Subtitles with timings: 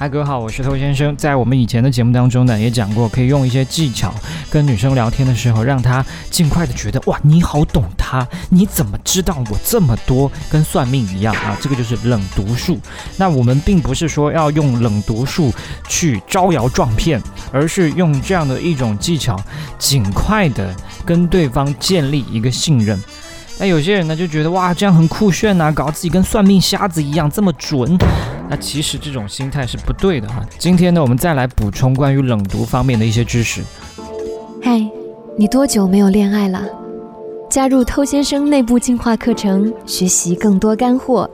[0.00, 1.14] 嗨，各位好，我是偷先生。
[1.14, 4.14] 在我们以前的节目当中呢，也讲过可以用一些技巧
[4.48, 10.32] 跟女生聊天的时候，让她尽快的觉得哇，你好懂她，你怎么知道我这么多？
[10.50, 12.78] 跟算命一样啊，这个就是冷读术。
[13.18, 15.52] 那我们并不是说要用冷读术
[15.86, 17.22] 去招摇撞骗，
[17.52, 19.38] 而是用这样的一种技巧，
[19.78, 22.98] 尽快的跟对方建立一个信任。
[23.58, 27.98] 那有些人呢就觉得哇，这样很酷炫呐，搞自己跟算命瞎子一样这么准。
[28.50, 30.44] 那其实这种心态是不对的哈。
[30.58, 33.62] 今天呢，我们再来补充关于冷读方面的一些知识。
[34.60, 34.84] 嗨，
[35.38, 36.68] 你多久没有恋爱了？
[37.48, 41.30] 加入偷先生内部进化课程，学习更多干货。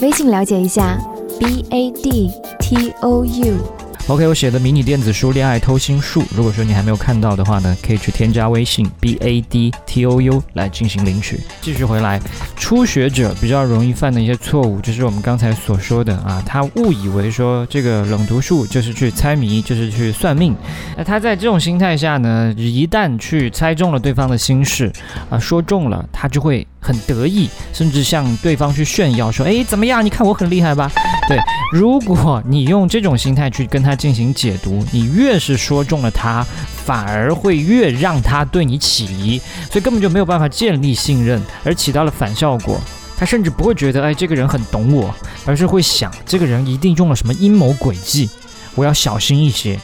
[0.00, 0.98] 微信了解一下
[1.38, 3.81] ，b a d t o u。
[4.08, 11.38] OK，我写的迷你电子书《恋爱偷心术》，如果说你还没有看到的话呢，可以去添加微信 b a d t o u 来进行领取。
[11.60, 12.20] 继续回来，
[12.56, 20.54] 初学者比较容易犯的一些错误，就是我们刚才所说的啊，他误以为说这个冷读术就是去猜谜，就是去算命。
[20.96, 24.92] 那他在这种心态下呢，一旦去猜中了对方的心事
[25.30, 26.66] 啊，说中了，他就会。
[26.82, 30.04] 很得意，甚至向对方去炫耀说：“哎，怎么样？
[30.04, 30.90] 你看我很厉害吧？”
[31.28, 31.38] 对，
[31.72, 36.44] 如果你用这种心态去跟他进行解读，你越是说中了他，
[36.84, 42.80] 反而会越让他对你起疑，所以根本就没有办法建立信任，而起到了反效果。
[43.16, 45.14] 他甚至不会觉得：“哎，这个人很懂我”，
[45.46, 48.28] 而是会想：“这个人一定用了什么阴谋诡计，
[48.74, 49.78] 我要小心一些。”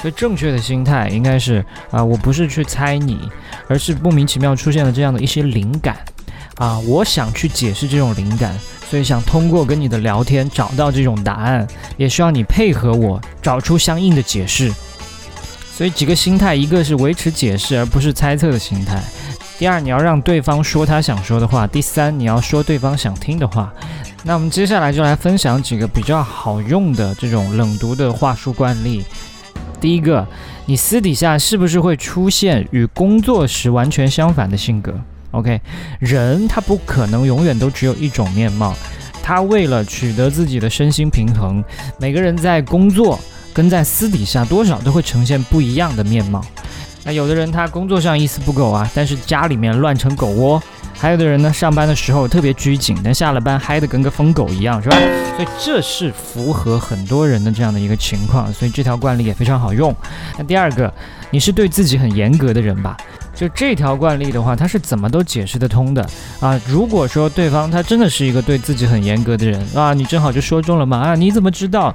[0.00, 3.28] 所以正确的心态应该是：啊，我不是去猜你，
[3.66, 5.98] 而是莫名其妙出现了这样的一些灵感。
[6.58, 8.58] 啊，我想去解释这种灵感，
[8.90, 14.72] 所以想通过跟你的聊天找到这种答案，也需要你配合我找出相应的解释。
[15.72, 18.98] 所以几个心态，一个是维持解释而不是猜测的心态；
[19.56, 23.72] 第二，你要让对方说他想说的话；第三，你要说对方想听的话。
[24.24, 29.04] 那我们接下来就来分享几个比较好用的这种冷读的话术惯例。
[29.80, 30.26] 第一个，
[30.66, 34.92] 你私底下是不是会出现与工作时完全相反的性格
[35.32, 35.60] ？OK，
[36.00, 38.74] 人他不可能永远都只有一种面貌，
[39.22, 41.62] 他为了取得自己的身心平衡，
[41.98, 43.18] 每个人在工作
[43.52, 46.44] 跟在私底下多少都会呈现不一样的面貌。
[47.04, 50.60] 那有的人他工作上一丝不苟啊，但是家里面乱成狗窝；
[50.94, 54.96] 还有的人呢，上班的时候特别拘谨，但下了班嗨得跟个疯狗一样，是吧？
[55.36, 59.94] 所以这是符合很多人的这样的一个情况，所以这条惯例也非常好用。
[60.36, 60.92] 那第二个，
[61.30, 62.96] 你是对自己很严格的人吧？
[63.38, 66.04] 就这条惯例的话，他是怎么都解释得通的
[66.40, 66.60] 啊？
[66.66, 71.14] 如果说对方他真的是一个对自己很严格的人啊，你正好就说中了嘛啊？
[71.14, 71.94] 你怎么知道？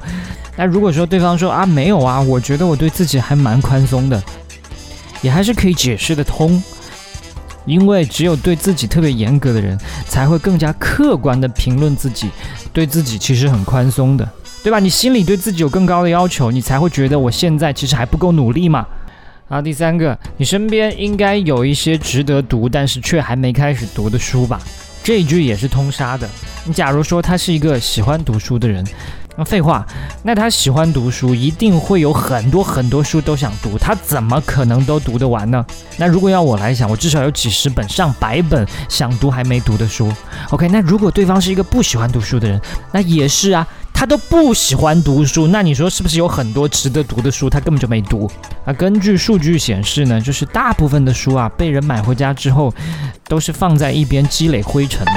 [0.55, 4.23] 那如果说对方说啊没有啊，我觉得我对自己还蛮宽松的，
[5.21, 6.63] 也还是可以解释得通。
[7.65, 9.77] 因为只有对自己特别严格的人，
[10.07, 12.29] 才会更加客观的评论自己，
[12.71, 14.29] 对自己其实很宽松的，
[14.63, 14.79] 对吧？
[14.79, 18.85] 你心里对自己有更高的要求，你才会觉得我现在其实还不够努力嘛。
[19.53, 24.59] 好，第三个，你身边应该有一些值得读，但是却还没开始读的书吧？
[25.03, 26.27] 这一句也是通杀的。
[26.65, 28.83] 你假如说他是一个喜欢读书的人，
[29.37, 29.85] 那废话，
[30.23, 35.63] 那他喜欢读书，一定会有很多很多书都想读，他怎么可能都读得完呢？
[35.97, 40.11] 那如果要我来想，我至少有几十本、上百本想读还没读的书。
[40.49, 42.59] OK，那如果对方是一个不喜欢读书的人，
[42.91, 43.67] 那也是啊。
[44.03, 48.29] 他都不喜欢读书，那你说是不是有很多值得读的书，他根本就没读？
[48.65, 52.73] 啊，根据数据显示呢，就是大部分的书啊，被人买回家之后，
[53.29, 55.13] 都是放在一边积累灰尘的。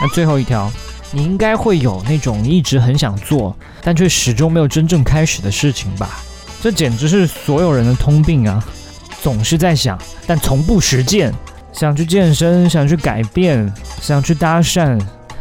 [0.00, 0.72] 那最后一条，
[1.10, 6.18] 你应该会有那种一直很想做，但却始终没有真正开始的事情吧？
[6.62, 8.64] 这简直是所有人的通病啊！
[9.20, 11.30] 总是在想，但从不实践。
[11.70, 14.98] 想去健身，想去改变，想去搭讪，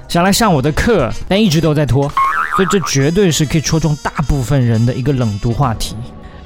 [0.10, 2.12] 想来上我的课，但一直都在拖。
[2.56, 5.96] 所以这绝对是可以戳中大部分人的一个冷读话题。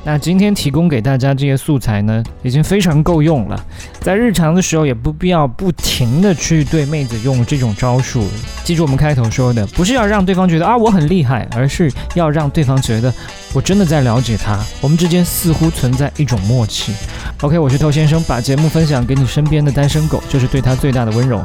[0.07, 3.59] 那今天提供给大家这些素材呢，已经非常够用了。
[4.01, 8.23] 在日常的时候，也不必要不停的去对妹子用这种招数。
[8.63, 13.11] 记住我们开头说的，不是要让对方觉得啊我很厉害，而是要让对方觉得
[13.51, 16.93] 我真的在了解他，我们之间似乎存在一种默契。
[17.41, 21.41] OK，我是头先生，把节目分享给你身边的单身狗，就是对他最大的温柔。